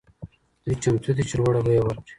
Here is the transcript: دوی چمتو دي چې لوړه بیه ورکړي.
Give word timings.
دوی 0.63 0.75
چمتو 0.83 1.11
دي 1.17 1.23
چې 1.29 1.35
لوړه 1.39 1.61
بیه 1.65 1.81
ورکړي. 1.83 2.09